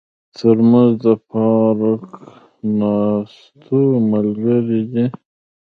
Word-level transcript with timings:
ترموز 0.35 0.91
د 1.03 1.05
پارک 1.29 2.03
ناستو 2.79 3.79
ملګری 4.11 4.81
دی. 4.91 5.05